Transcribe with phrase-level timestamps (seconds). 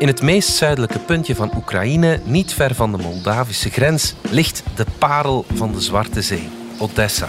[0.00, 4.86] In het meest zuidelijke puntje van Oekraïne, niet ver van de Moldavische grens, ligt de
[4.98, 6.48] parel van de Zwarte Zee,
[6.78, 7.28] Odessa.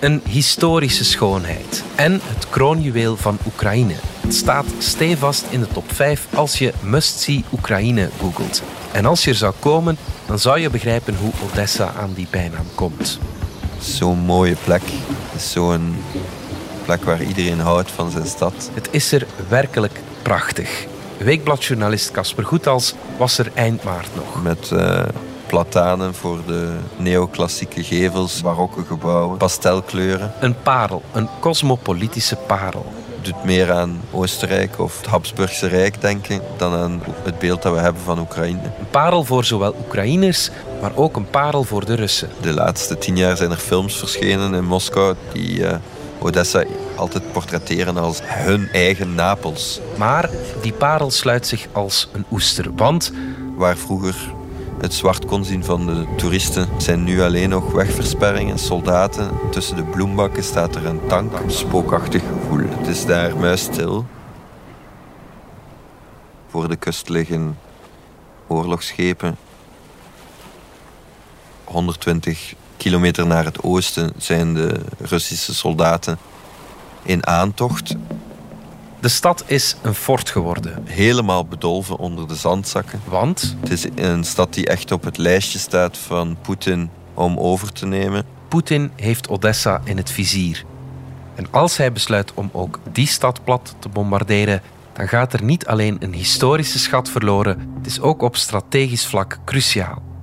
[0.00, 3.94] Een historische schoonheid en het kroonjuweel van Oekraïne.
[4.20, 8.62] Het staat stevast in de top 5 als je must-see Oekraïne googelt.
[8.92, 9.96] En als je er zou komen,
[10.26, 13.18] dan zou je begrijpen hoe Odessa aan die bijnaam komt.
[13.78, 14.82] Zo'n mooie plek.
[15.36, 15.96] Zo'n
[16.84, 18.70] plek waar iedereen houdt van zijn stad.
[18.74, 20.86] Het is er werkelijk prachtig.
[21.24, 24.42] Weekbladjournalist Casper Goethals was er eind maart nog.
[24.42, 25.02] Met uh,
[25.46, 30.32] platanen voor de neoclassieke gevels, barokke gebouwen, pastelkleuren.
[30.40, 32.92] Een parel, een cosmopolitische parel.
[33.22, 37.74] Doet meer aan Oostenrijk of het Habsburgse Rijk, denk ik, dan aan het beeld dat
[37.74, 38.62] we hebben van Oekraïne.
[38.62, 42.28] Een parel voor zowel Oekraïners, maar ook een parel voor de Russen.
[42.40, 45.74] De laatste tien jaar zijn er films verschenen in Moskou die uh,
[46.24, 46.64] Odessa
[46.96, 49.80] altijd portretteren als hun eigen Napels.
[49.98, 50.30] Maar
[50.62, 53.12] die parel sluit zich als een oester, want...
[53.56, 54.14] Waar vroeger
[54.80, 59.30] het zwart kon zien van de toeristen, zijn nu alleen nog wegversperringen, soldaten.
[59.50, 61.32] Tussen de bloembakken staat er een tank.
[61.38, 62.68] Een spookachtig gevoel.
[62.68, 64.06] Het is daar muisstil.
[66.48, 67.58] Voor de kust liggen
[68.46, 69.36] oorlogsschepen.
[71.64, 76.18] 120 kilometer naar het oosten zijn de Russische soldaten
[77.02, 77.94] in aantocht.
[79.00, 80.82] De stad is een fort geworden.
[80.84, 83.00] Helemaal bedolven onder de zandzakken.
[83.04, 83.56] Want?
[83.60, 87.86] Het is een stad die echt op het lijstje staat van Poetin om over te
[87.86, 88.24] nemen.
[88.48, 90.64] Poetin heeft Odessa in het vizier.
[91.34, 94.62] En als hij besluit om ook die stad plat te bombarderen,
[94.92, 99.38] dan gaat er niet alleen een historische schat verloren, het is ook op strategisch vlak
[99.44, 100.13] cruciaal.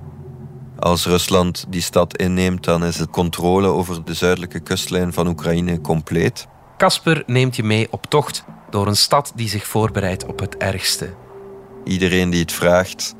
[0.82, 5.80] Als Rusland die stad inneemt, dan is de controle over de zuidelijke kustlijn van Oekraïne
[5.80, 6.46] compleet.
[6.76, 11.14] Kasper neemt je mee op tocht door een stad die zich voorbereidt op het ergste.
[11.84, 13.14] Iedereen die het vraagt,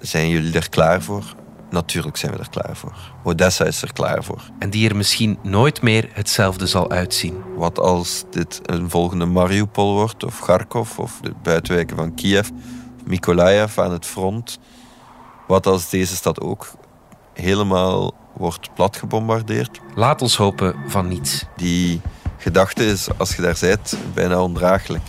[0.00, 1.34] zijn jullie er klaar voor?
[1.70, 2.96] Natuurlijk zijn we er klaar voor.
[3.24, 4.42] Odessa is er klaar voor.
[4.58, 7.42] En die er misschien nooit meer hetzelfde zal uitzien.
[7.54, 12.48] Wat als dit een volgende Mariupol wordt, of Kharkov, of de buitenwijken van Kiev,
[13.04, 14.58] Mykolaiv aan het front?
[15.46, 16.72] Wat als deze stad ook
[17.32, 19.80] helemaal wordt platgebombardeerd?
[19.94, 21.44] Laat ons hopen van niets.
[21.56, 22.00] Die
[22.38, 25.04] gedachte is, als je daar bent, bijna ondraaglijk.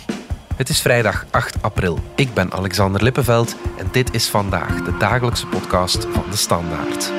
[0.55, 1.99] Het is vrijdag 8 april.
[2.15, 7.11] Ik ben Alexander Lippenveld en dit is vandaag de dagelijkse podcast van de Standaard.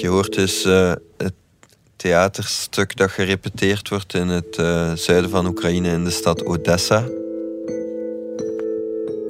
[0.00, 1.32] Je hoort is uh, het
[1.96, 7.04] theaterstuk dat gerepeteerd wordt in het uh, zuiden van Oekraïne in de stad Odessa.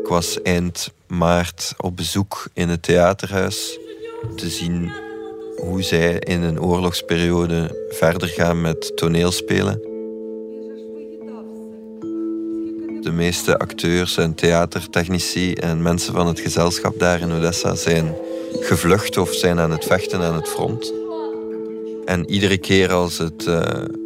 [0.03, 3.79] Ik was eind maart op bezoek in het theaterhuis
[4.37, 4.93] te zien
[5.57, 9.81] hoe zij in een oorlogsperiode verder gaan met toneelspelen.
[13.01, 18.15] De meeste acteurs en theatertechnici en mensen van het gezelschap daar in Odessa zijn
[18.61, 20.93] gevlucht of zijn aan het vechten aan het front.
[22.05, 23.61] En iedere keer als het uh,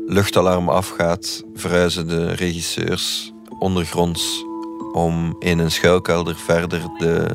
[0.07, 4.45] luchtalarm afgaat, verhuizen de regisseurs ondergronds
[4.93, 7.27] om in een schuilkelder verder de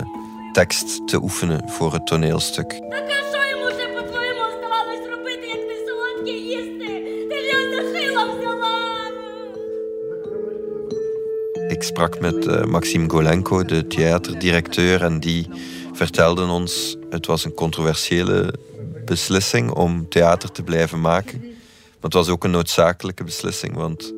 [0.51, 2.79] tekst te oefenen voor het toneelstuk.
[11.67, 15.47] Ik sprak met uh, Maxime Golenko, de theaterdirecteur, en die
[15.99, 18.53] vertelden ons, het was een controversiële
[19.05, 21.39] beslissing om theater te blijven maken.
[21.41, 24.13] Maar het was ook een noodzakelijke beslissing, want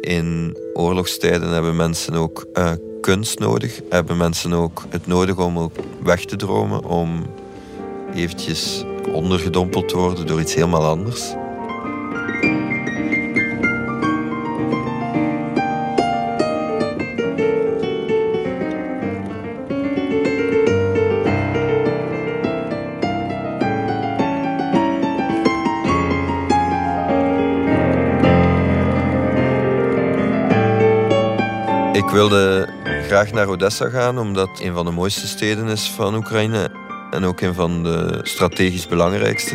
[0.00, 3.80] in oorlogstijden hebben mensen ook uh, kunst nodig.
[3.88, 7.26] Hebben mensen ook het nodig om ook weg te dromen, om
[8.14, 11.34] eventjes ondergedompeld te worden door iets helemaal anders.
[32.06, 32.68] Ik wilde
[33.06, 36.70] graag naar Odessa gaan, omdat een van de mooiste steden is van Oekraïne.
[37.10, 39.54] En ook een van de strategisch belangrijkste.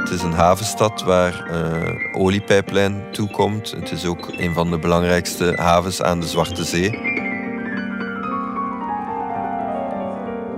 [0.00, 3.70] Het is een havenstad waar uh, oliepijplijn toekomt.
[3.70, 7.14] Het is ook een van de belangrijkste havens aan de Zwarte Zee.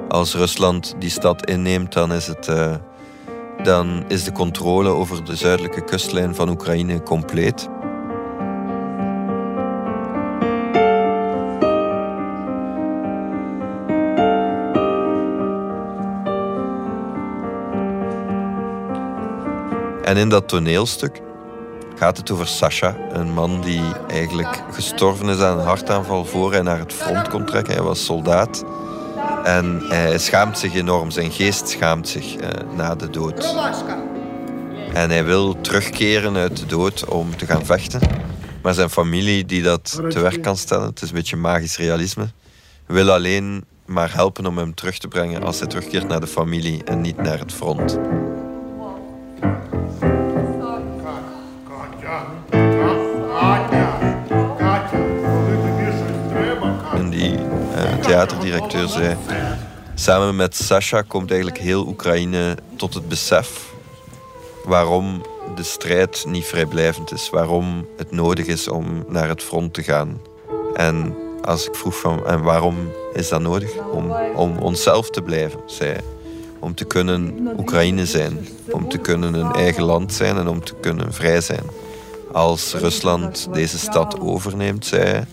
[0.08, 2.74] als Rusland die stad inneemt, dan is, het, uh,
[3.62, 7.68] dan is de controle over de zuidelijke kustlijn van Oekraïne compleet.
[20.08, 21.20] En in dat toneelstuk
[21.96, 26.62] gaat het over Sasha, een man die eigenlijk gestorven is aan een hartaanval voor hij
[26.62, 27.74] naar het front kon trekken.
[27.74, 28.64] Hij was soldaat.
[29.44, 33.54] En hij schaamt zich enorm, zijn geest schaamt zich eh, na de dood.
[34.92, 38.00] En hij wil terugkeren uit de dood om te gaan vechten.
[38.62, 42.28] Maar zijn familie, die dat te werk kan stellen, het is een beetje magisch realisme,
[42.86, 46.84] wil alleen maar helpen om hem terug te brengen als hij terugkeert naar de familie
[46.84, 47.98] en niet naar het front.
[58.18, 59.16] Theaterdirecteur zei.
[59.94, 63.72] Samen met Sasha komt eigenlijk heel Oekraïne tot het besef
[64.64, 65.22] waarom
[65.54, 67.30] de strijd niet vrijblijvend is.
[67.30, 70.20] Waarom het nodig is om naar het front te gaan.
[70.74, 72.76] En als ik vroeg van, en waarom
[73.12, 73.70] is dat nodig?
[73.92, 75.96] Om, om onszelf te blijven, zei.
[76.58, 78.48] Om te kunnen Oekraïne zijn.
[78.70, 81.64] Om te kunnen een eigen land zijn en om te kunnen vrij zijn.
[82.32, 85.24] Als Rusland deze stad overneemt, zei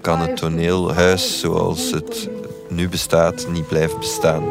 [0.00, 2.28] kan het toneelhuis zoals het
[2.68, 4.42] nu bestaat niet blijven bestaan.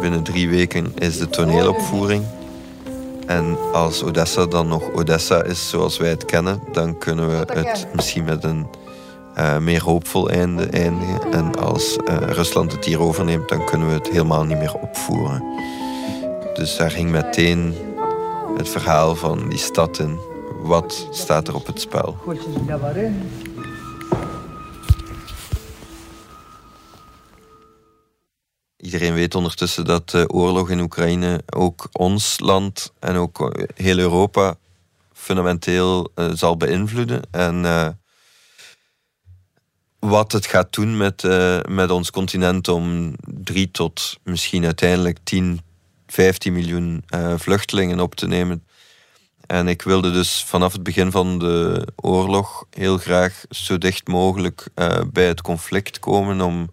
[0.00, 2.24] Binnen drie weken is de toneelopvoering.
[3.26, 7.86] En als Odessa dan nog Odessa is zoals wij het kennen, dan kunnen we het
[7.92, 8.66] misschien met een
[9.38, 11.32] uh, meer hoopvol einde eindigen.
[11.32, 15.42] En als uh, Rusland het hier overneemt, dan kunnen we het helemaal niet meer opvoeren.
[16.56, 17.74] Dus daar ging meteen
[18.56, 20.18] het verhaal van die stad in.
[20.60, 22.18] Wat staat er op het spel?
[28.76, 34.54] Iedereen weet ondertussen dat de oorlog in Oekraïne ook ons land en ook heel Europa
[35.12, 37.22] fundamenteel uh, zal beïnvloeden.
[37.30, 37.88] En uh,
[39.98, 45.64] wat het gaat doen met, uh, met ons continent om drie tot misschien uiteindelijk tien
[46.06, 48.64] 15 miljoen uh, vluchtelingen op te nemen.
[49.46, 54.68] En ik wilde dus vanaf het begin van de oorlog heel graag zo dicht mogelijk
[54.74, 56.70] uh, bij het conflict komen om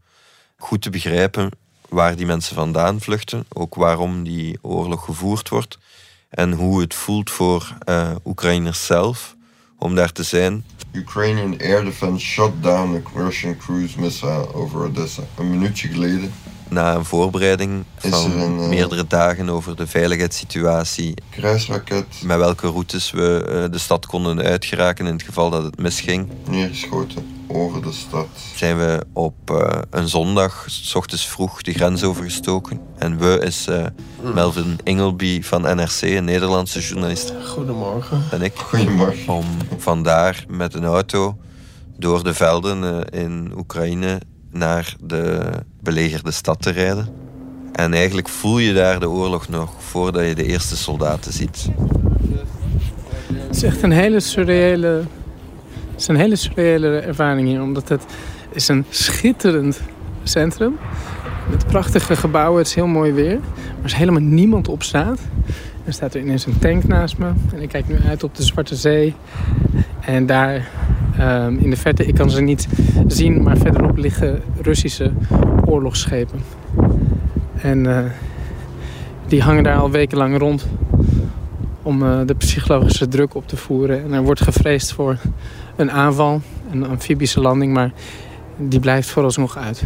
[0.58, 1.50] goed te begrijpen
[1.90, 5.78] waar die mensen vandaan vluchten, ook waarom die oorlog gevoerd wordt
[6.30, 9.36] en hoe het voelt voor uh, Oekraïners zelf
[9.78, 10.66] om daar te zijn.
[10.92, 15.24] Ukrainian air defense shot down a Russian cruise missile over Odessa.
[15.38, 16.34] Een minuutje geleden
[16.74, 21.14] na een voorbereiding van een, eh, meerdere dagen over de veiligheidssituatie.
[21.30, 22.06] Kruisraket.
[22.24, 26.30] Met welke routes we eh, de stad konden uitgeraken in het geval dat het misging.
[26.50, 28.28] Neergeschoten over de stad.
[28.56, 32.80] Zijn we op uh, een zondag, s ochtends vroeg, de grens overgestoken.
[32.98, 33.86] En we is uh,
[34.34, 37.34] Melvin Ingleby van NRC, een Nederlandse journalist.
[37.46, 38.24] Goedemorgen.
[38.32, 38.56] En ik.
[38.56, 39.34] Goedemorgen.
[39.34, 39.46] Om
[39.78, 41.38] vandaar met een auto
[41.98, 44.22] door de velden uh, in Oekraïne
[44.54, 45.50] naar de
[45.82, 47.08] belegerde stad te rijden.
[47.72, 51.70] En eigenlijk voel je daar de oorlog nog voordat je de eerste soldaten ziet.
[53.34, 55.04] Het is echt een hele surreële,
[55.92, 57.62] het is een hele surreële ervaring hier.
[57.62, 58.04] Omdat het
[58.52, 59.82] is een schitterend
[60.24, 60.78] centrum.
[61.50, 63.40] Met prachtige gebouwen, het is heel mooi weer.
[63.40, 65.20] Maar er is helemaal niemand op straat.
[65.86, 67.32] Er staat er ineens een tank naast me.
[67.54, 69.16] En ik kijk nu uit op de Zwarte Zee.
[70.02, 70.70] En daar
[71.18, 72.68] Ehm, in de verte, ik kan ze niet
[73.08, 75.12] zien, maar verderop liggen Russische
[75.66, 76.40] oorlogsschepen.
[77.62, 78.00] En uh,
[79.28, 80.68] die hangen daar al wekenlang rond
[81.82, 84.04] om uh, de psychologische druk op te voeren.
[84.04, 85.18] En er wordt gevreesd voor
[85.76, 86.42] een aanval,
[86.72, 87.92] een amfibische landing, maar
[88.58, 89.84] die blijft vooralsnog uit.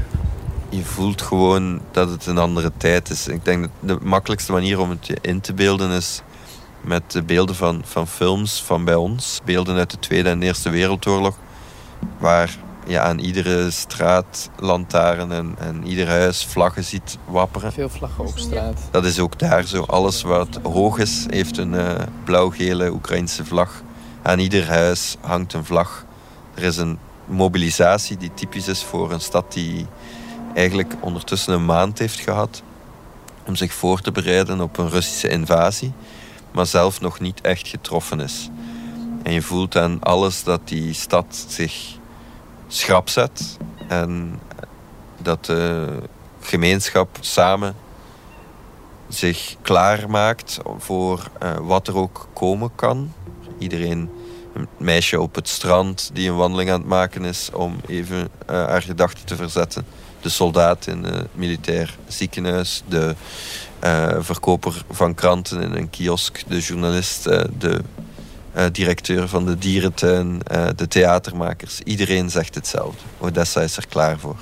[0.70, 3.28] Je voelt gewoon dat het een andere tijd is.
[3.28, 6.22] Ik denk dat de makkelijkste manier om het je in te beelden is
[6.88, 9.42] met beelden van, van films van bij ons.
[9.46, 11.38] Beelden uit de Tweede en Eerste Wereldoorlog.
[12.18, 17.72] Waar je aan iedere straat lantaarn en, en ieder huis vlaggen ziet wapperen.
[17.72, 18.80] Veel vlaggen op straat.
[18.92, 19.84] Dat is ook daar zo.
[19.84, 21.92] Alles wat hoog is, heeft een uh,
[22.24, 23.82] blauw-gele Oekraïnse vlag.
[24.22, 26.06] Aan ieder huis hangt een vlag.
[26.54, 29.86] Er is een mobilisatie die typisch is voor een stad die
[30.54, 32.62] eigenlijk ondertussen een maand heeft gehad
[33.48, 35.94] om zich voor te bereiden op een Russische invasie
[36.58, 38.50] maar zelf nog niet echt getroffen is.
[39.24, 41.98] En je voelt aan alles dat die stad zich
[42.68, 44.40] schrap zet en
[45.18, 45.88] dat de
[46.42, 47.76] gemeenschap samen
[49.08, 53.14] zich klaarmaakt voor uh, wat er ook komen kan.
[53.58, 54.10] Iedereen,
[54.54, 58.28] een meisje op het strand die een wandeling aan het maken is om even uh,
[58.48, 59.86] haar gedachten te verzetten.
[60.22, 63.16] De soldaat in het militair ziekenhuis, de
[64.20, 67.82] verkoper van kranten in een kiosk, de journalist, uh, de
[68.72, 70.40] directeur van de dierentuin,
[70.76, 71.82] de theatermakers.
[71.82, 73.02] Iedereen zegt hetzelfde.
[73.18, 74.38] Odessa is er klaar voor.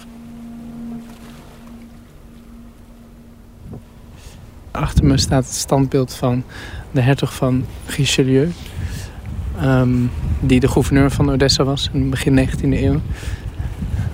[4.72, 6.44] Achter me staat het standbeeld van
[6.92, 8.52] de hertog van Richelieu.
[9.64, 13.02] Um, die de gouverneur van Odessa was in begin 19e eeuw.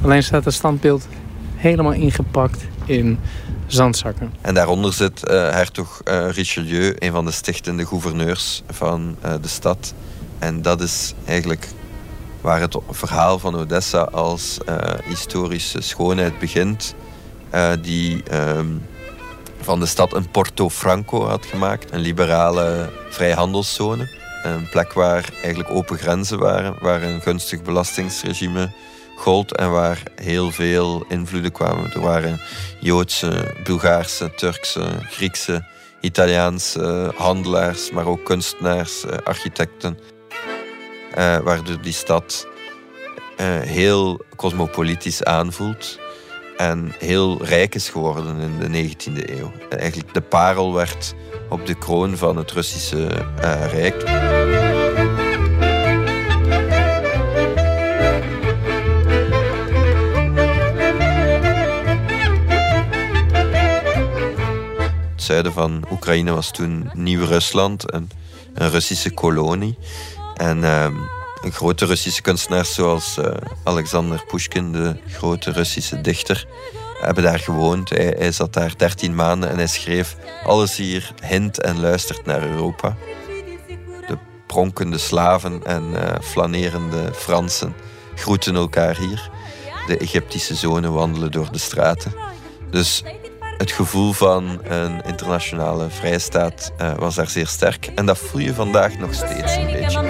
[0.02, 1.08] Alleen staat het standbeeld
[1.56, 3.20] helemaal ingepakt in
[3.74, 4.34] zandzakken.
[4.42, 9.48] En daaronder zit uh, hertog uh, Richelieu, een van de stichtende gouverneurs van uh, de
[9.48, 9.94] stad.
[10.40, 11.68] En dat is eigenlijk
[12.42, 14.58] waar het verhaal van Odessa als
[15.04, 16.96] historische schoonheid begint.
[17.82, 18.82] die um,
[19.62, 21.92] van de stad een Porto Franco had gemaakt.
[21.92, 24.20] Een liberale vrijhandelszone.
[24.44, 28.72] Een plek waar eigenlijk open grenzen waren, waar een gunstig belastingsregime
[29.26, 31.94] en waar heel veel invloeden kwamen.
[31.94, 32.40] Er waren
[32.80, 35.66] Joodse, Bulgaarse, Turkse, Griekse,
[36.00, 39.98] Italiaanse handelaars, maar ook kunstenaars, eh, architecten.
[41.18, 42.48] Uh, waardoor die stad
[43.42, 46.00] uh, heel cosmopolitisch aanvoelt
[46.58, 49.52] en heel rijk is geworden in de 19e eeuw.
[49.70, 51.14] Eigenlijk de parel werd
[51.50, 53.10] op de kroon van het Russische
[53.44, 54.04] uh, Rijk.
[65.32, 68.10] Zuiden van Oekraïne was toen Nieuw-Rusland, een,
[68.54, 69.78] een, Russische kolonie.
[70.36, 70.88] En uh,
[71.44, 73.26] grote Russische kunstenaars zoals uh,
[73.64, 76.48] Alexander Pushkin, de grote Russische dichter,
[77.02, 77.90] hebben daar gewoond.
[77.90, 82.44] Hij, hij, zat daar 13 maanden en hij schreef alles hier hint en luistert naar
[82.44, 82.96] Europa.
[84.08, 87.74] De pronkende slaven en uh, flanerende Fransen
[88.16, 89.30] groeten elkaar hier.
[89.88, 92.14] De Egyptische zonen wandelen door de straten.
[92.72, 93.04] Dus
[93.62, 97.90] het gevoel van een internationale vrijstaat uh, was daar zeer sterk.
[97.96, 100.02] En dat voel je vandaag nog steeds een beetje.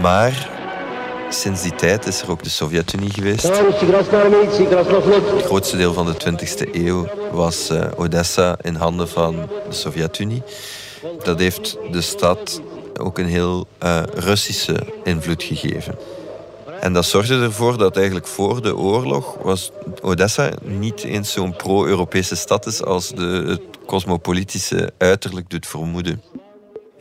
[0.00, 0.57] Maar
[1.38, 3.42] sinds die tijd is er ook de Sovjet-Unie geweest.
[3.42, 3.74] Het
[5.44, 10.42] grootste deel van de 20e eeuw was uh, Odessa in handen van de Sovjet-Unie.
[11.22, 12.60] Dat heeft de stad
[13.00, 15.98] ook een heel uh, Russische invloed gegeven.
[16.80, 19.70] En dat zorgde ervoor dat eigenlijk voor de oorlog was
[20.02, 26.22] Odessa niet eens zo'n pro-Europese stad is als de, het cosmopolitische uiterlijk doet vermoeden.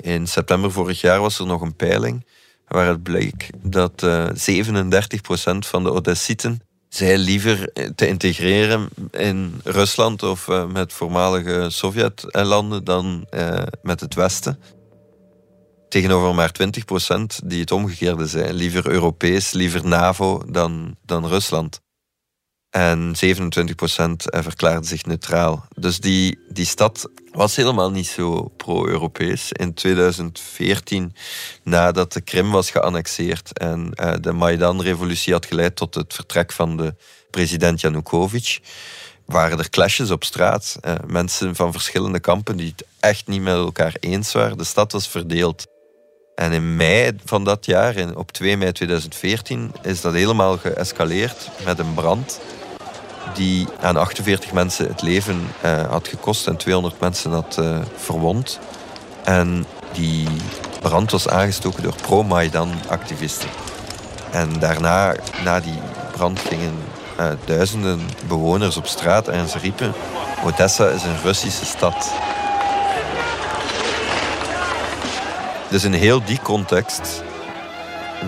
[0.02, 2.26] In september vorig jaar was er nog een peiling
[2.68, 9.62] waar het bleek dat uh, eh, 37% van de Odessieten zij liever te integreren in
[9.64, 14.60] Rusland of uh, met voormalige Sovjetlanden dan uh, met het Westen.
[15.90, 16.52] Tegenover maar
[17.12, 18.54] 20% die het omgekeerde zijn.
[18.54, 21.82] Liever Europees, liever NAVO dan, dan Rusland.
[22.70, 23.20] En 27%
[24.30, 25.66] verklaarde zich neutraal.
[25.76, 29.52] Dus die, die stad was helemaal niet zo pro-Europees.
[29.52, 31.14] In 2014,
[31.64, 36.78] nadat de Krim was geannexeerd en uh, de Maidan-revolutie had geleid tot het vertrek van
[36.78, 36.96] de
[37.32, 38.60] president Yanukovych,
[39.26, 40.78] waren er clashes op straat.
[40.86, 44.58] Uh, mensen van verschillende kampen die het echt niet met elkaar eens waren.
[44.58, 45.66] De stad was verdeeld.
[46.36, 51.80] En in mei van dat jaar, op 2 mei 2014, is dat helemaal geëscaleerd met
[51.80, 52.40] een brand
[53.34, 58.60] die aan 48 mensen het leven uh, had gekost en 200 mensen had uh, verwond.
[59.24, 60.28] En die
[60.82, 63.50] brand was aangestoken door pro-Maidan-activisten.
[64.32, 65.80] En daarna, na die
[66.12, 66.76] brand, gingen
[67.20, 69.94] uh, duizenden bewoners op straat en ze riepen:
[70.46, 72.14] Odessa is een Russische stad.
[75.70, 77.24] Dus in heel die context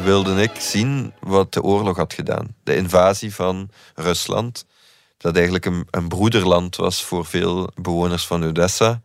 [0.03, 2.55] wilde ik zien wat de oorlog had gedaan.
[2.63, 4.65] De invasie van Rusland
[5.19, 9.01] dat eigenlijk een, een broederland was voor veel bewoners van Odessa.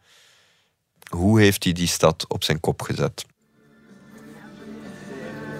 [1.08, 3.24] Hoe heeft hij die stad op zijn kop gezet?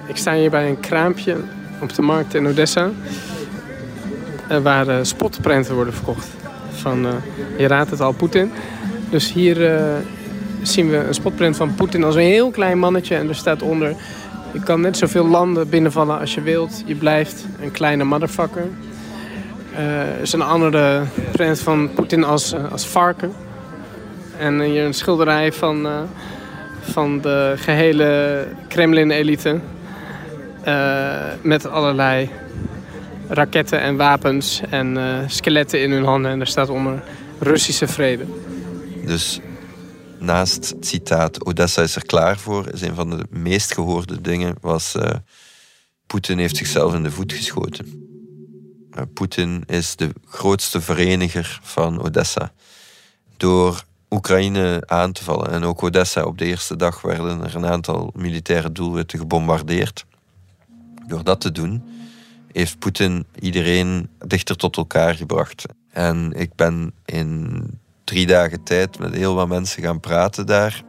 [0.07, 1.45] Ik sta hier bij een kraampje
[1.81, 2.91] op de markt in Odessa.
[4.63, 6.29] Waar uh, spotprenten worden verkocht.
[6.71, 7.13] Van, uh,
[7.59, 8.53] je raadt het al, Poetin.
[9.11, 9.57] Dus hier
[10.63, 13.17] zien we een spotprint van Poetin als een heel klein mannetje.
[13.17, 13.97] En er staat onder...
[14.53, 16.83] Je kan net zoveel landen binnenvallen als je wilt.
[16.87, 18.69] Je blijft een kleine motherfucker.
[19.77, 21.03] Er is een andere
[21.33, 23.33] print van Poetin als, eh, als varken.
[24.39, 26.01] En hier een schilderij van, uh,
[26.81, 29.61] van de gehele Kremlin-elite
[30.67, 32.31] uh, met allerlei
[33.29, 36.31] raketten en wapens en uh, skeletten in hun handen.
[36.31, 37.03] En er staat onder
[37.39, 38.25] Russische vrede.
[39.07, 39.41] Dus
[40.19, 44.57] naast het citaat Odessa is er klaar voor, is een van de meest gehoorde dingen
[44.61, 45.11] was uh,
[46.07, 48.04] Poetin heeft zichzelf in de voet geschoten.
[48.97, 52.53] Uh, Poetin is de grootste vereniger van Odessa.
[53.37, 57.67] Door Oekraïne aan te vallen en ook Odessa op de eerste dag werden er een
[57.67, 60.05] aantal militaire doelwitten gebombardeerd.
[61.07, 61.83] Door dat te doen
[62.53, 65.65] heeft Poetin iedereen dichter tot elkaar gebracht.
[65.91, 67.63] En ik ben in
[68.05, 70.83] drie dagen tijd met heel wat mensen gaan praten daar.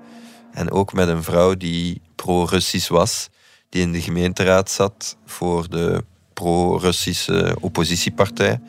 [0.52, 3.30] En ook met een vrouw die pro-Russisch was,
[3.70, 6.04] die in de gemeenteraad zat voor de
[6.36, 8.60] pro-Russische oppositiepartij.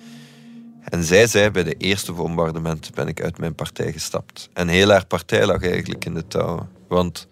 [0.85, 4.49] En zij zei bij de eerste bombardementen ben ik uit mijn partij gestapt.
[4.53, 6.69] En heel haar partij lag eigenlijk in de touw.
[6.89, 7.29] Want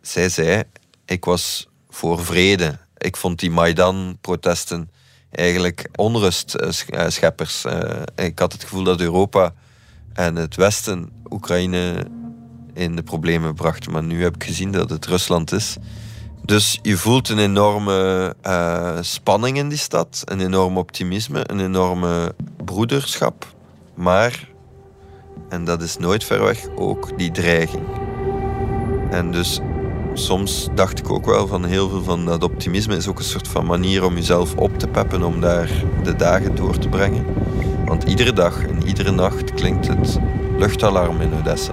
[0.00, 0.62] zij zei,
[1.04, 2.78] ik was voor vrede.
[2.96, 4.90] Ik vond die Maidan-protesten
[5.30, 7.64] eigenlijk onrustscheppers.
[7.64, 9.54] Eh, ik had het gevoel dat Europa
[10.12, 12.06] en het Westen Oekraïne
[12.74, 13.88] in de problemen bracht.
[13.88, 15.76] Maar nu heb ik gezien dat het Rusland is.
[16.46, 22.34] Dus je voelt een enorme uh, spanning in die stad, een enorm optimisme, een enorme
[22.64, 23.46] broederschap.
[23.94, 24.48] Maar,
[25.48, 27.82] en dat is nooit ver weg, ook die dreiging.
[29.10, 29.60] En dus
[30.14, 33.48] soms dacht ik ook wel van heel veel van dat optimisme is ook een soort
[33.48, 35.70] van manier om jezelf op te peppen om daar
[36.02, 37.26] de dagen door te brengen.
[37.84, 40.18] Want iedere dag en iedere nacht klinkt het
[40.58, 41.72] luchtalarm in Odessa.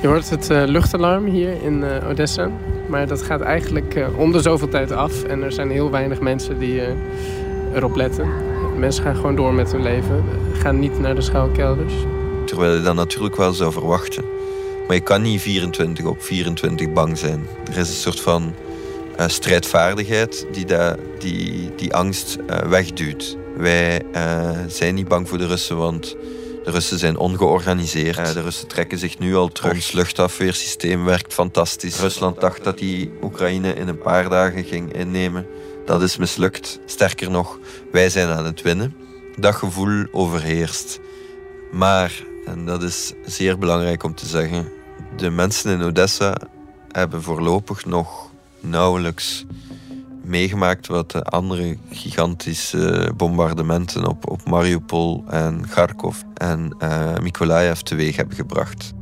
[0.00, 2.50] Je hoort het uh, luchtalarm hier in uh, Odessa.
[2.88, 5.24] Maar dat gaat eigenlijk uh, om de zoveel tijd af.
[5.24, 6.82] En er zijn heel weinig mensen die
[7.74, 8.28] erop letten.
[8.78, 10.24] Mensen gaan gewoon door met hun leven.
[10.52, 11.94] Gaan niet naar de schuilkelders.
[12.46, 14.24] Terwijl je dat natuurlijk wel zou verwachten.
[14.86, 17.46] Maar je kan niet 24 op 24 bang zijn.
[17.70, 18.54] Er is een soort van
[19.26, 20.66] strijdvaardigheid die,
[21.18, 22.36] die, die angst
[22.68, 23.36] wegduwt.
[23.56, 24.02] Wij
[24.66, 26.16] zijn niet bang voor de Russen, want
[26.68, 28.32] de Russen zijn ongeorganiseerd.
[28.32, 29.72] De Russen trekken zich nu al terug.
[29.72, 31.98] Ons luchtafweersysteem werkt fantastisch.
[31.98, 35.46] Rusland dacht dat hij Oekraïne in een paar dagen ging innemen.
[35.86, 36.78] Dat is mislukt.
[36.86, 37.58] Sterker nog,
[37.92, 38.96] wij zijn aan het winnen.
[39.36, 41.00] Dat gevoel overheerst.
[41.72, 44.68] Maar, en dat is zeer belangrijk om te zeggen,
[45.16, 46.36] de mensen in Odessa
[46.92, 49.44] hebben voorlopig nog nauwelijks
[50.28, 58.16] meegemaakt wat de andere gigantische bombardementen op, op Mariupol en Kharkov en uh, Mykolaiv teweeg
[58.16, 58.92] hebben gebracht.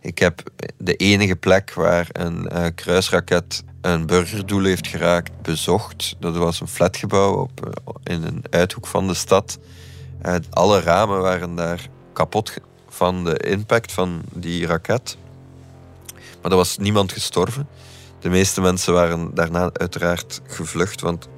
[0.00, 0.42] Ik heb
[0.76, 6.16] de enige plek waar een uh, kruisraket een burgerdoel heeft geraakt bezocht.
[6.18, 9.58] Dat was een flatgebouw op, eh, in een uithoek van de stad.
[10.50, 15.16] alle ramen waren daar kapot van de impact van die raket.
[16.42, 17.68] Maar er was niemand gestorven.
[18.18, 21.28] De meeste mensen waren daarna uiteraard gevlucht, want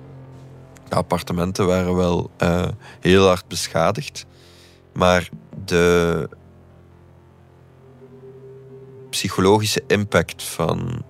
[0.89, 2.69] de appartementen waren wel uh,
[3.01, 4.27] heel hard beschadigd.
[4.93, 5.29] Maar
[5.65, 6.29] de
[9.11, 11.05] psychologische impact van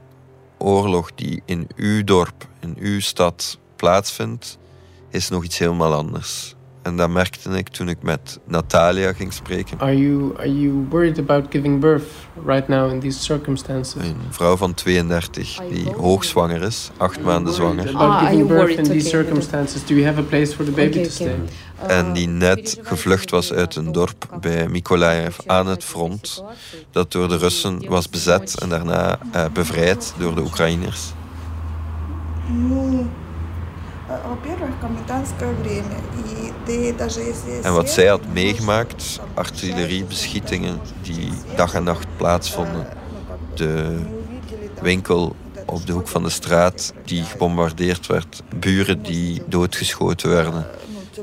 [0.58, 4.58] oorlog die in uw dorp, in uw stad plaatsvindt,
[5.10, 6.54] is nog iets helemaal anders.
[6.82, 9.80] En dat merkte ik toen ik met Natalia ging spreken.
[9.80, 12.04] Are you, are you worried about giving birth
[12.46, 14.02] right now in these circumstances?
[14.02, 17.88] Een vrouw van 32 die hoogzwanger is, acht maanden zwanger.
[17.88, 21.02] About ah, giving birth in these circumstances, do you have a place for the baby
[21.02, 21.34] to stay?
[21.86, 26.44] En die net gevlucht was uit een dorp bij Mykolaiv aan het front,
[26.90, 31.12] dat door de Russen was bezet en daarna uh, bevrijd door de Oekraïners.
[37.62, 42.86] En wat zij had meegemaakt, artilleriebeschietingen die dag en nacht plaatsvonden,
[43.54, 43.98] de
[44.82, 50.66] winkel op de hoek van de straat die gebombardeerd werd, buren die doodgeschoten werden,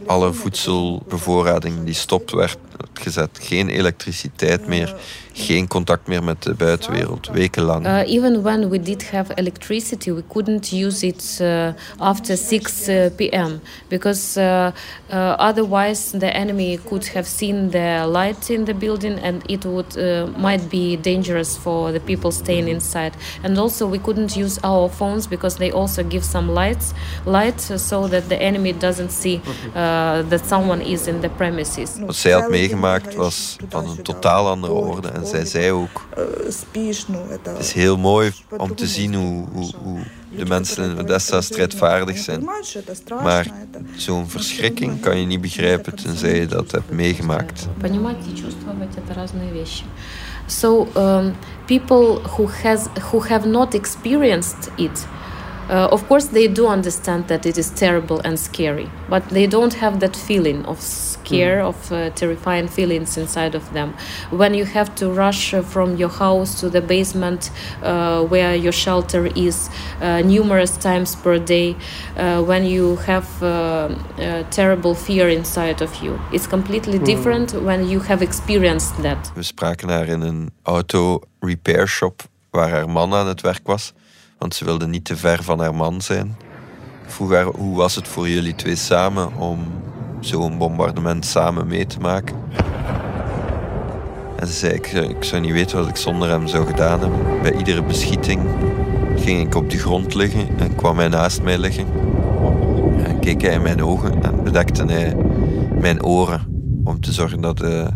[0.05, 2.57] alle voedselbevoorrading die stopt werd
[2.97, 4.95] gezet, geen elektriciteit meer,
[5.33, 7.85] geen contact meer met de buitenwereld, wekenlang.
[7.85, 13.05] Uh, even when we did have electricity, we couldn't use it uh, after 6 uh,
[13.15, 13.61] p.m.
[13.87, 14.67] because uh,
[15.09, 19.97] uh, otherwise the enemy could have seen the light in the building and it would
[19.97, 23.11] uh, might be dangerous for the people staying inside.
[23.43, 26.93] And also we couldn't use our phones because they also give some lights,
[27.25, 29.41] light so that the enemy doesn't see
[29.73, 31.99] that someone is in the premises.
[31.99, 35.07] Wat zij had meegemaakt was van een totaal andere orde.
[35.07, 39.99] En zij zei ook, het is heel mooi om te zien hoe, hoe, hoe
[40.37, 42.49] de mensen in Odessa strijdvaardig zijn.
[43.23, 43.47] Maar
[43.95, 47.67] zo'n verschrikking kan je niet begrijpen tenzij je dat hebt meegemaakt.
[50.45, 55.07] So um, people who has who have not experienced it
[55.69, 59.73] Uh, of course, they do understand that it is terrible and scary, but they don't
[59.73, 61.67] have that feeling of scare, mm.
[61.67, 63.93] of uh, terrifying feelings inside of them.
[64.29, 67.51] When you have to rush uh, from your house to the basement
[67.83, 69.69] uh, where your shelter is
[70.01, 71.75] uh, numerous times per day,
[72.15, 73.27] uh, when you have
[74.51, 77.05] terrible fear inside of you, it's completely mm.
[77.05, 79.31] different when you have experienced that.
[79.35, 83.93] We spraken haar in een auto repair shop waar haar man aan het werk was.
[84.37, 86.35] Want ze wilde niet te ver van haar man zijn.
[87.03, 89.59] Ik vroeg haar hoe was het voor jullie twee samen om
[90.19, 92.35] zo'n bombardement samen mee te maken.
[94.35, 97.41] En ze zei, ik, zou niet weten wat ik zonder hem zou gedaan hebben.
[97.41, 98.41] Bij iedere beschieting
[99.15, 101.85] ging ik op de grond liggen en kwam hij naast mij liggen.
[103.03, 105.15] En keek hij in mijn ogen en bedekte hij
[105.79, 106.41] mijn oren
[106.83, 107.87] om te zorgen dat, uh,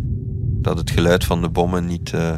[0.62, 2.34] dat het geluid van de bommen niet, uh,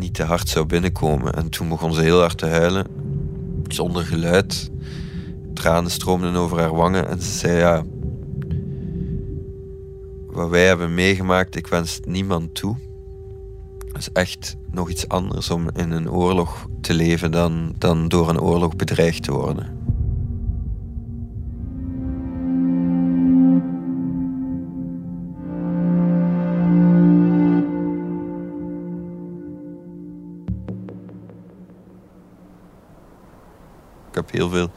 [0.00, 1.34] niet te hard zou binnenkomen.
[1.34, 2.86] En toen begon ze heel hard te huilen,
[3.68, 4.70] zonder geluid.
[5.54, 7.84] Tranen stroomden over haar wangen en ze zei: Ja,
[10.26, 12.76] wat wij hebben meegemaakt, ik wens niemand toe.
[13.86, 18.28] Het is echt nog iets anders om in een oorlog te leven dan, dan door
[18.28, 19.79] een oorlog bedreigd te worden.
[34.20, 34.70] Heb heel veel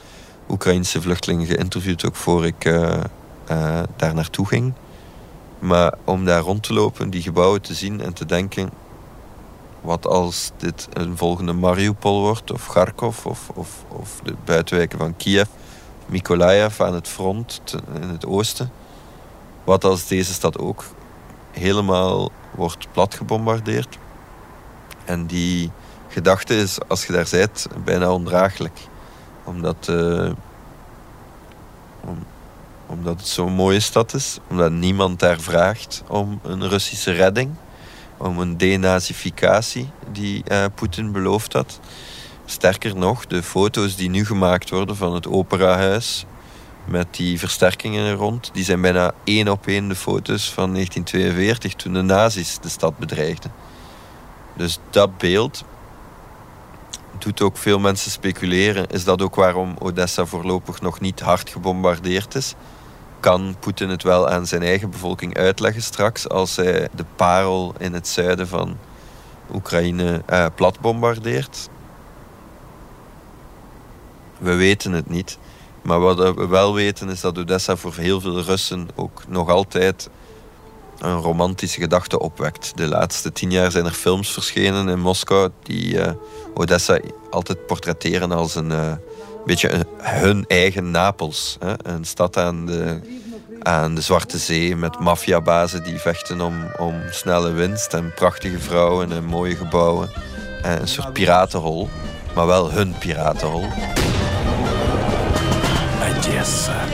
[0.49, 2.97] Oekraïnse vluchtelingen geïnterviewd, ook voor ik uh,
[3.51, 4.73] uh, daar naartoe ging.
[5.59, 8.69] Maar om daar rond te lopen, die gebouwen te zien en te denken:
[9.81, 15.17] wat als dit een volgende Mariupol wordt, of Kharkov, of, of, of de buitenwijken van
[15.17, 15.47] Kiev,
[16.05, 17.61] Mykolaiv aan het front
[18.01, 18.71] in het oosten.
[19.63, 20.83] Wat als deze stad ook
[21.51, 23.97] helemaal wordt plat gebombardeerd?
[25.05, 25.71] En die
[26.07, 28.79] gedachte is, als je daar bent, bijna ondraaglijk
[29.43, 29.89] omdat,
[32.01, 32.25] om,
[32.85, 34.37] omdat het zo'n mooie stad is.
[34.49, 37.51] Omdat niemand daar vraagt om een Russische redding.
[38.17, 41.79] Om een denazificatie die uh, Poetin beloofd had.
[42.45, 46.25] Sterker nog, de foto's die nu gemaakt worden van het operahuis
[46.85, 51.73] met die versterkingen er rond, die zijn bijna één op één de foto's van 1942
[51.73, 53.51] toen de nazi's de stad bedreigden.
[54.57, 55.63] Dus dat beeld
[57.23, 58.87] doet ook veel mensen speculeren.
[58.87, 62.55] Is dat ook waarom Odessa voorlopig nog niet hard gebombardeerd is?
[63.19, 67.93] Kan Poetin het wel aan zijn eigen bevolking uitleggen straks als hij de parel in
[67.93, 68.77] het zuiden van
[69.53, 71.69] Oekraïne eh, plat bombardeert?
[74.37, 75.37] We weten het niet.
[75.81, 80.09] Maar wat we wel weten is dat Odessa voor heel veel Russen ook nog altijd
[80.99, 82.71] een romantische gedachte opwekt.
[82.75, 86.11] De laatste tien jaar zijn er films verschenen in Moskou die uh,
[86.53, 88.91] Odessa altijd portretteren als een uh,
[89.45, 91.57] beetje een, hun eigen Napels.
[91.59, 91.73] Hè?
[91.83, 92.99] Een stad aan de,
[93.61, 99.11] aan de Zwarte Zee met maffiabazen die vechten om, om snelle winst en prachtige vrouwen
[99.11, 100.09] en mooie gebouwen.
[100.61, 101.89] En een soort piratenhol,
[102.35, 103.65] maar wel hun piratenhol.
[106.09, 106.85] Odessa.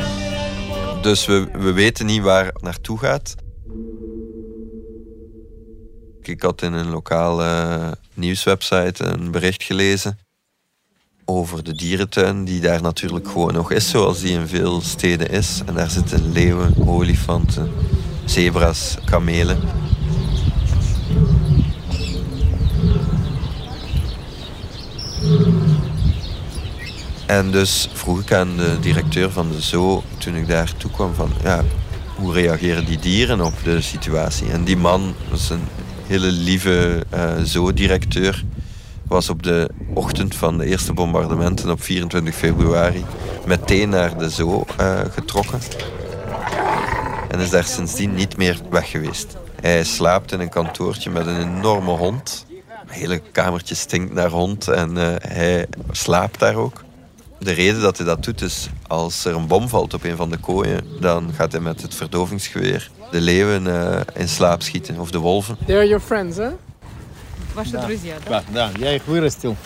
[1.02, 3.36] Dus we, we weten niet waar het naartoe gaat.
[6.30, 10.20] Ik had in een lokale nieuwswebsite een bericht gelezen
[11.26, 15.62] over de dierentuin, die daar natuurlijk gewoon nog is, zoals die in veel steden is.
[15.66, 17.72] En daar zitten leeuwen, olifanten,
[18.26, 19.60] zebra's, kamelen.
[27.26, 31.14] En dus vroeg ik aan de directeur van de zoo, toen ik daar toe kwam,
[31.14, 31.64] van ja,
[32.16, 34.52] hoe reageren die dieren op de situatie?
[34.52, 35.68] En die man, was een
[36.10, 38.44] hele lieve uh, zoodirecteur
[39.08, 43.06] was op de ochtend van de eerste bombardementen op 24 februari
[43.46, 45.60] meteen naar de zoo uh, getrokken.
[47.30, 49.38] En is daar sindsdien niet meer weg geweest.
[49.62, 52.46] Hij slaapt in een kantoortje met een enorme hond.
[52.86, 56.84] Het hele kamertje stinkt naar hond en uh, hij slaapt daar ook
[57.39, 60.31] De reden dat hij dat doet is als er een bom valt op een van
[60.31, 65.11] de kooien, dan gaat hij met het verdovingsgeweer de leeuwen uh, in slaap schieten of
[65.11, 65.57] de wolven.
[65.67, 66.51] They are your friends, hè?
[67.55, 67.87] Ваши да.
[67.87, 68.43] друзья, да?
[68.53, 69.57] Да, да, я их вырастил.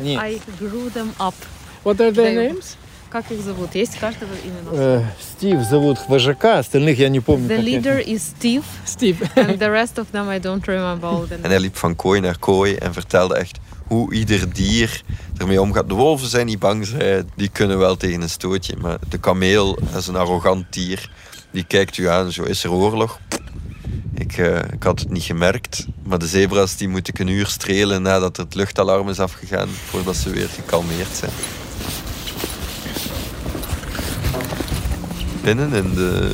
[0.00, 0.14] Они...
[0.16, 1.34] I grew them up.
[1.82, 2.48] What are their they...
[2.48, 2.76] names?
[3.10, 3.74] Как их зовут?
[3.74, 4.70] Есть каждого именно?
[4.72, 7.48] Э, Стив зовут вожака, остальных я не помню.
[7.48, 7.84] The как их.
[7.84, 9.18] leader is Steve, Steve.
[9.36, 12.20] and the rest of them I don't remember all the En hij liep van kooi
[12.20, 13.58] naar kooi en vertelde echt
[13.89, 15.01] hoe ieder dier
[15.37, 15.89] ermee omgaat.
[15.89, 17.23] De wolven zijn niet bang, hij.
[17.35, 18.75] die kunnen wel tegen een stootje.
[18.77, 21.11] Maar de kameel dat is een arrogant dier.
[21.51, 23.19] Die kijkt u aan, zo is er oorlog.
[24.13, 27.47] Ik, eh, ik had het niet gemerkt, maar de zebra's die moet ik een uur
[27.47, 31.31] strelen nadat het luchtalarm is afgegaan, voordat ze weer gekalmeerd zijn.
[35.43, 36.31] Binnen in de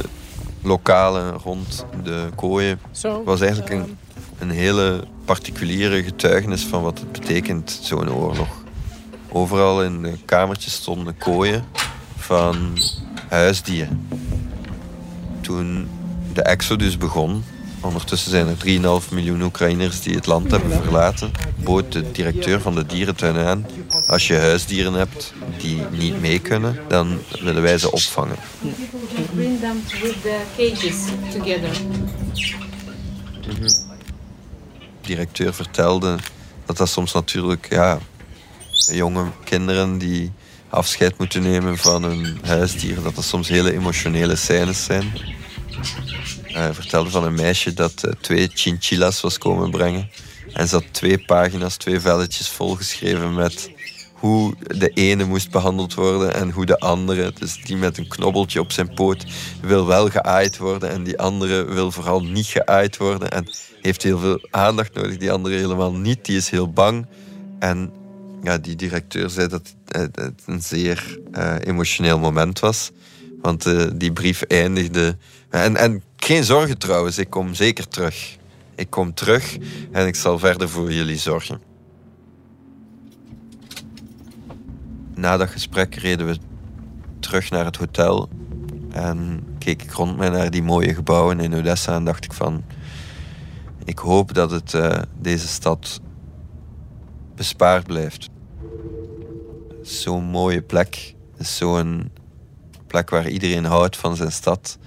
[0.62, 2.80] lokalen rond de kooien
[3.24, 3.98] was eigenlijk een,
[4.40, 8.64] een hele particuliere getuigenis van wat het betekent, zo'n oorlog.
[9.30, 11.64] Overal in de kamertjes stonden kooien
[12.18, 12.78] van
[13.30, 14.08] huisdieren.
[15.42, 15.88] Toen
[16.34, 17.44] de exodus begon,
[17.82, 22.76] ondertussen zijn er 3,5 miljoen Oekraïners die het land hebben verlaten, bood de directeur van
[22.76, 23.66] de dierentuin aan,
[24.08, 28.38] als je huisdieren hebt die niet mee kunnen, dan willen wij ze opvangen.
[29.34, 31.72] Bring them with the cages together.
[35.06, 36.18] Directeur vertelde
[36.66, 38.00] dat dat soms natuurlijk ja,
[38.72, 40.32] jonge kinderen die
[40.70, 45.12] afscheid moeten nemen van hun huisdier, dat dat soms hele emotionele scènes zijn.
[46.42, 50.10] Hij vertelde van een meisje dat eh, twee chinchillas was komen brengen.
[50.54, 53.70] En ze had twee pagina's, twee velletjes volgeschreven met
[54.14, 58.60] hoe de ene moest behandeld worden en hoe de andere, dus die met een knobbeltje
[58.60, 59.26] op zijn poot,
[59.62, 63.48] wil wel geaaid worden en die andere wil vooral niet geaaid worden en
[63.86, 65.18] heeft heel veel aandacht nodig.
[65.18, 67.06] Die andere helemaal niet, die is heel bang.
[67.60, 67.92] En
[68.44, 72.92] ja, die directeur zei dat het het een zeer eh, emotioneel moment was.
[73.42, 75.18] Want eh, die brief eindigde.
[75.50, 78.38] En, en geen zorgen trouwens, ik kom zeker terug.
[78.76, 79.58] Ik kom terug
[79.92, 81.62] en ik zal verder voor jullie zorgen.
[85.16, 86.38] Na dat gesprek reden we
[87.20, 88.30] terug naar het hotel.
[88.92, 92.64] En keek ik rond mij naar die mooie gebouwen in Odessa en dacht ik van...
[93.86, 96.02] Ik hoop dat het, eh, deze stad
[97.36, 98.30] bespaard blijft.
[99.82, 101.16] Zo'n mooie plek.
[101.40, 102.12] Zo'n
[102.88, 104.78] plek waar iedereen houdt van zijn stad.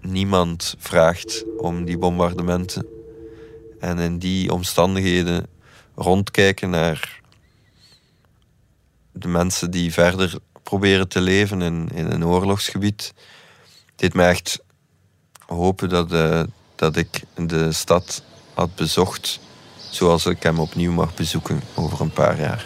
[0.00, 2.86] Niemand vraagt om die bombardementen.
[3.80, 5.46] En in die omstandigheden
[5.94, 7.20] rondkijken naar
[9.12, 13.14] de mensen die verder proberen te leven in, in een oorlogsgebied.
[13.96, 14.62] Deed mij echt
[15.46, 16.42] hopen dat, eh,
[16.80, 18.22] dat ik de stad
[18.54, 19.40] had bezocht
[19.90, 22.64] zoals ik hem opnieuw mag bezoeken over een paar jaar.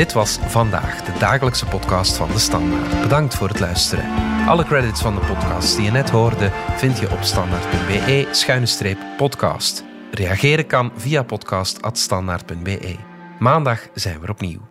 [0.00, 3.02] Dit was vandaag de dagelijkse podcast van de Standaard.
[3.02, 4.04] Bedankt voor het luisteren.
[4.46, 9.84] Alle credits van de podcast die je net hoorde vind je op standaard.be-podcast.
[10.10, 12.96] Reageren kan via podcast.standaard.be.
[13.38, 14.69] Maandag zijn we opnieuw.